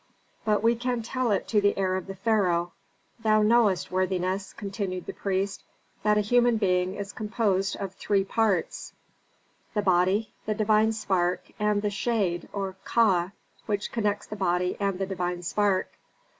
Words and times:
"But 0.43 0.63
we 0.63 0.75
can 0.75 1.03
tell 1.03 1.29
it 1.29 1.47
to 1.49 1.61
the 1.61 1.77
heir 1.77 1.95
of 1.95 2.07
the 2.07 2.15
pharaoh. 2.15 2.73
Thou 3.19 3.43
knowest, 3.43 3.91
worthiness," 3.91 4.51
continued 4.51 5.05
the 5.05 5.13
priest, 5.13 5.61
"that 6.01 6.17
a 6.17 6.21
human 6.21 6.57
being 6.57 6.95
is 6.95 7.13
composed 7.13 7.75
of 7.75 7.93
three 7.93 8.23
parts: 8.23 8.93
the 9.75 9.83
body, 9.83 10.33
the 10.47 10.55
divine 10.55 10.91
spark, 10.93 11.43
and 11.59 11.83
the 11.83 11.91
shade, 11.91 12.49
or 12.51 12.77
Ka, 12.83 13.29
which 13.67 13.91
connects 13.91 14.25
the 14.25 14.35
body 14.35 14.75
and 14.79 14.97
the 14.97 15.05
divine 15.05 15.43
spark. 15.43 15.87